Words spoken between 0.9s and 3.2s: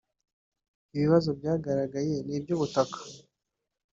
Ibibazo byagaragaye ni iby’ubutaka